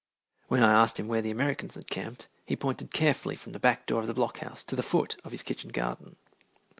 When 0.47 0.63
I 0.63 0.73
asked 0.81 0.99
him 0.99 1.07
where 1.07 1.21
the 1.21 1.29
Americans 1.29 1.75
had 1.75 1.87
camped, 1.91 2.27
he 2.43 2.55
pointed 2.55 2.91
carefully 2.91 3.35
from 3.35 3.51
the 3.51 3.59
back 3.59 3.85
door 3.85 4.01
of 4.01 4.07
the 4.07 4.15
Block 4.15 4.39
House 4.39 4.63
to 4.63 4.75
the 4.75 4.81
foot 4.81 5.15
of 5.23 5.31
his 5.31 5.43
kitchen 5.43 5.69
garden. 5.69 6.15